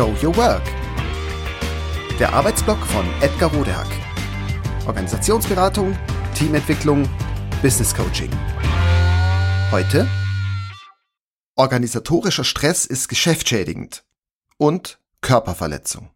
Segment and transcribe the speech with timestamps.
[0.00, 0.62] Show Your Work.
[2.18, 3.86] Der Arbeitsblock von Edgar Rodehack.
[4.86, 5.94] Organisationsberatung,
[6.34, 7.06] Teamentwicklung,
[7.60, 8.30] Business Coaching.
[9.70, 10.08] Heute
[11.54, 14.02] Organisatorischer Stress ist geschäftsschädigend
[14.56, 16.08] und Körperverletzung.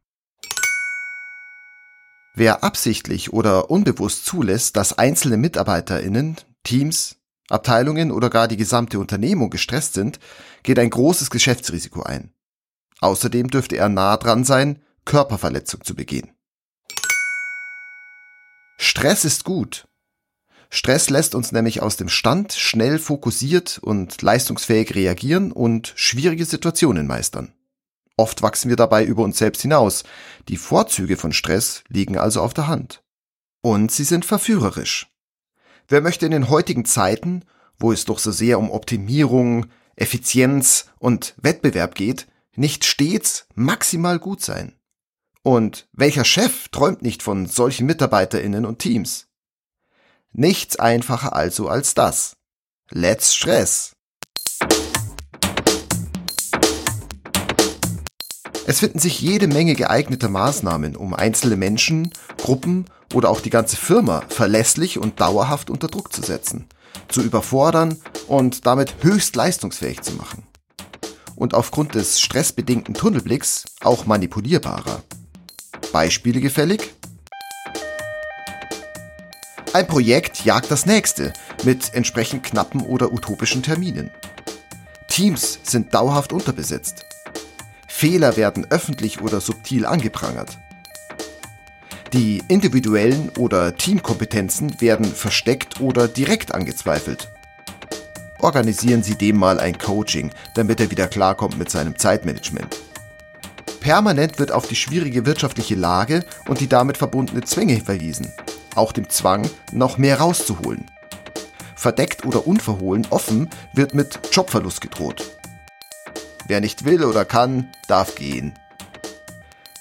[2.35, 7.17] Wer absichtlich oder unbewusst zulässt, dass einzelne Mitarbeiterinnen, Teams,
[7.51, 10.21] Abteilungen oder gar die gesamte Unternehmung gestresst sind,
[10.63, 12.34] geht ein großes Geschäftsrisiko ein.
[13.01, 16.33] Außerdem dürfte er nah dran sein, Körperverletzung zu begehen.
[18.79, 19.87] Stress ist gut.
[20.71, 27.07] Stress lässt uns nämlich aus dem Stand schnell fokussiert und leistungsfähig reagieren und schwierige Situationen
[27.07, 27.55] meistern.
[28.17, 30.05] Oft wachsen wir dabei über uns selbst hinaus.
[30.49, 33.03] Die Vorzüge von Stress liegen also auf der Hand.
[33.61, 35.09] Und sie sind verführerisch.
[35.89, 37.45] Wer möchte in den heutigen Zeiten,
[37.79, 42.27] wo es doch so sehr um Optimierung, Effizienz und Wettbewerb geht,
[42.57, 44.79] nicht stets maximal gut sein?
[45.43, 49.27] Und welcher Chef träumt nicht von solchen Mitarbeiterinnen und Teams?
[50.33, 52.37] Nichts einfacher also als das.
[52.91, 53.93] Let's Stress!
[58.67, 63.77] Es finden sich jede Menge geeigneter Maßnahmen, um einzelne Menschen, Gruppen oder auch die ganze
[63.77, 66.67] Firma verlässlich und dauerhaft unter Druck zu setzen,
[67.09, 70.44] zu überfordern und damit höchst leistungsfähig zu machen.
[71.37, 75.03] Und aufgrund des stressbedingten Tunnelblicks auch manipulierbarer.
[75.93, 76.95] Beispiele gefällig?
[79.73, 81.33] Ein Projekt jagt das nächste
[81.65, 84.11] mit entsprechend knappen oder utopischen Terminen.
[85.09, 87.05] Teams sind dauerhaft unterbesetzt.
[87.89, 90.59] Fehler werden öffentlich oder subtil angeprangert.
[92.13, 97.29] Die individuellen oder Teamkompetenzen werden versteckt oder direkt angezweifelt.
[98.41, 102.77] Organisieren Sie dem mal ein Coaching, damit er wieder klarkommt mit seinem Zeitmanagement.
[103.81, 108.33] Permanent wird auf die schwierige wirtschaftliche Lage und die damit verbundene Zwänge verwiesen,
[108.75, 110.91] auch dem Zwang, noch mehr rauszuholen.
[111.77, 115.23] Verdeckt oder unverhohlen offen wird mit Jobverlust gedroht.
[116.47, 118.55] Wer nicht will oder kann, darf gehen.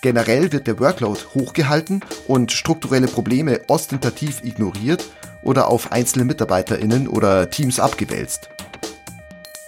[0.04, 5.06] Generell wird der Workload hochgehalten und strukturelle Probleme ostentativ ignoriert
[5.42, 8.50] oder auf einzelne Mitarbeiterinnen oder Teams abgewälzt.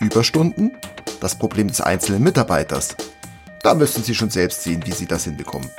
[0.01, 0.77] Überstunden?
[1.21, 2.97] Das Problem des einzelnen Mitarbeiters.
[3.63, 5.71] Da müssen Sie schon selbst sehen, wie Sie das hinbekommen.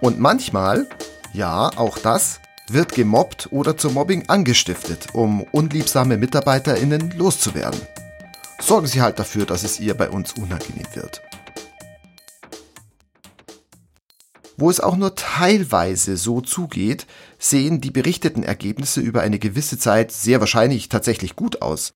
[0.00, 0.86] Und manchmal,
[1.32, 7.80] ja, auch das, wird gemobbt oder zum Mobbing angestiftet, um unliebsame Mitarbeiterinnen loszuwerden
[8.60, 11.22] sorgen Sie halt dafür, dass es ihr bei uns unangenehm wird.
[14.56, 17.06] Wo es auch nur teilweise so zugeht,
[17.38, 21.92] sehen die berichteten Ergebnisse über eine gewisse Zeit sehr wahrscheinlich tatsächlich gut aus.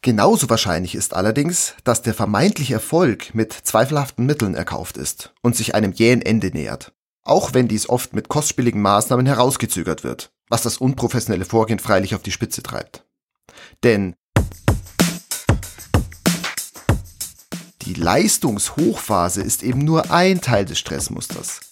[0.00, 5.74] Genauso wahrscheinlich ist allerdings, dass der vermeintliche Erfolg mit zweifelhaften Mitteln erkauft ist und sich
[5.74, 6.92] einem jähen Ende nähert.
[7.24, 12.22] Auch wenn dies oft mit kostspieligen Maßnahmen herausgezögert wird, was das unprofessionelle Vorgehen freilich auf
[12.22, 13.04] die Spitze treibt.
[13.84, 14.14] Denn
[17.82, 21.71] Die Leistungshochphase ist eben nur ein Teil des Stressmusters.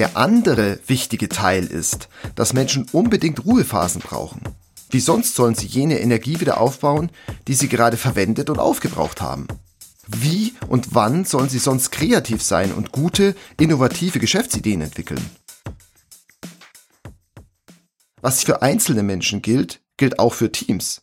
[0.00, 4.40] Der andere wichtige Teil ist, dass Menschen unbedingt Ruhephasen brauchen.
[4.88, 7.10] Wie sonst sollen sie jene Energie wieder aufbauen,
[7.46, 9.46] die sie gerade verwendet und aufgebraucht haben?
[10.06, 15.22] Wie und wann sollen sie sonst kreativ sein und gute, innovative Geschäftsideen entwickeln?
[18.22, 21.02] Was für einzelne Menschen gilt, gilt auch für Teams.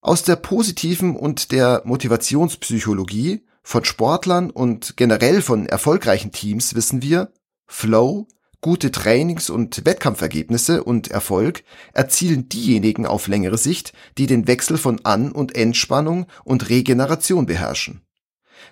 [0.00, 7.32] Aus der positiven und der Motivationspsychologie von Sportlern und generell von erfolgreichen Teams wissen wir,
[7.66, 8.28] Flow,
[8.60, 11.64] gute Trainings- und Wettkampfergebnisse und Erfolg
[11.94, 18.02] erzielen diejenigen auf längere Sicht, die den Wechsel von An- und Entspannung und Regeneration beherrschen.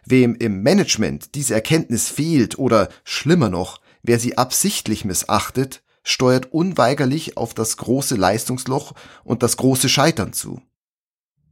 [0.05, 7.37] Wem im Management diese Erkenntnis fehlt oder schlimmer noch, wer sie absichtlich missachtet, steuert unweigerlich
[7.39, 8.93] auf das große Leistungsloch
[9.25, 10.61] und das große Scheitern zu.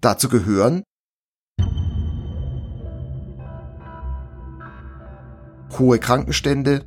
[0.01, 0.83] Dazu gehören
[5.79, 6.85] hohe Krankenstände,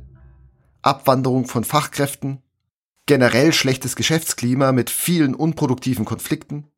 [0.82, 2.42] Abwanderung von Fachkräften,
[3.06, 6.68] generell schlechtes Geschäftsklima mit vielen unproduktiven Konflikten,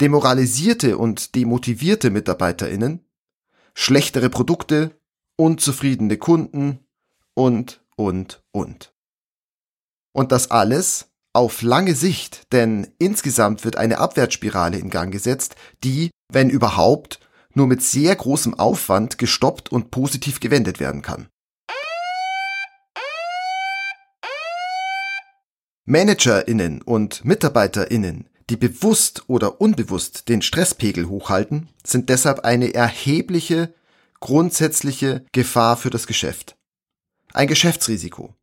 [0.00, 3.04] demoralisierte und demotivierte Mitarbeiterinnen,
[3.74, 4.98] schlechtere Produkte,
[5.36, 6.80] unzufriedene Kunden
[7.34, 8.92] und, und, und.
[10.12, 15.54] Und das alles auf lange Sicht, denn insgesamt wird eine Abwärtsspirale in Gang gesetzt,
[15.84, 17.20] die, wenn überhaupt,
[17.58, 21.28] nur mit sehr großem Aufwand gestoppt und positiv gewendet werden kann.
[25.84, 33.74] Managerinnen und Mitarbeiterinnen, die bewusst oder unbewusst den Stresspegel hochhalten, sind deshalb eine erhebliche
[34.20, 36.56] grundsätzliche Gefahr für das Geschäft.
[37.32, 38.34] Ein Geschäftsrisiko.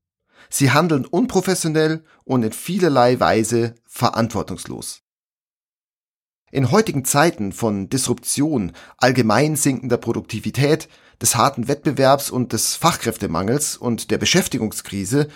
[0.49, 5.04] Sie handeln unprofessionell und in vielerlei Weise verantwortungslos.
[6.55, 10.87] In heutigen Zeiten von Disruption, allgemein sinkender Produktivität,
[11.19, 15.27] des harten Wettbewerbs und des Fachkräftemangels und der Beschäftigungskrise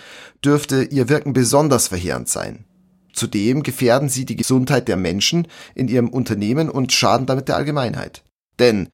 [0.42, 2.64] dürfte ihr Wirken besonders verheerend sein.
[3.12, 8.24] Zudem gefährden sie die Gesundheit der Menschen in ihrem Unternehmen und schaden damit der Allgemeinheit.
[8.58, 8.88] Denn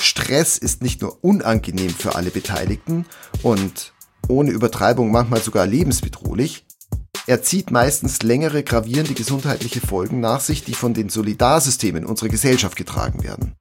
[0.00, 3.06] Stress ist nicht nur unangenehm für alle Beteiligten
[3.44, 3.92] und
[4.26, 6.64] ohne Übertreibung manchmal sogar lebensbedrohlich,
[7.26, 12.76] er zieht meistens längere gravierende gesundheitliche Folgen nach sich, die von den Solidarsystemen unserer Gesellschaft
[12.76, 13.56] getragen werden.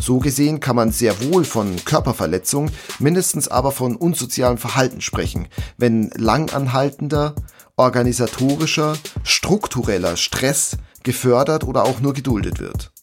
[0.00, 6.10] So gesehen kann man sehr wohl von Körperverletzung, mindestens aber von unsozialem Verhalten sprechen, wenn
[6.16, 7.34] langanhaltender,
[7.76, 12.93] organisatorischer, struktureller Stress gefördert oder auch nur geduldet wird.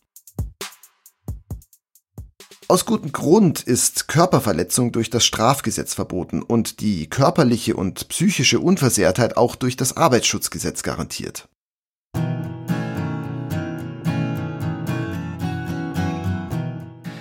[2.72, 9.36] Aus gutem Grund ist Körperverletzung durch das Strafgesetz verboten und die körperliche und psychische Unversehrtheit
[9.36, 11.50] auch durch das Arbeitsschutzgesetz garantiert.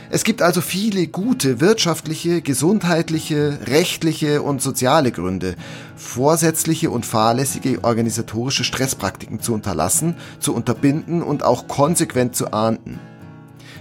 [0.08, 5.56] Es gibt also viele gute wirtschaftliche, gesundheitliche, rechtliche und soziale Gründe,
[5.96, 13.00] vorsätzliche und fahrlässige organisatorische Stresspraktiken zu unterlassen, zu unterbinden und auch konsequent zu ahnden.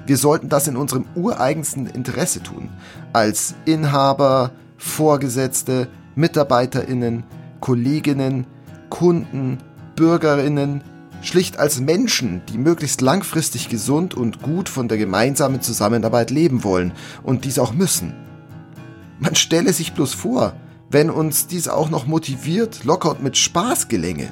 [0.10, 2.70] Wir sollten das in unserem ureigensten Interesse tun.
[3.14, 7.24] Als Inhaber, Vorgesetzte, Mitarbeiterinnen,
[7.60, 8.48] Kolleginnen,
[8.90, 9.60] Kunden,
[9.96, 10.82] Bürgerinnen,
[11.22, 16.94] schlicht als Menschen, die möglichst langfristig gesund und gut von der gemeinsamen Zusammenarbeit leben wollen
[17.22, 18.16] und dies auch müssen.
[19.20, 20.54] Man stelle sich bloß vor,
[20.90, 24.32] wenn uns dies auch noch motiviert, locker und mit Spaß gelänge.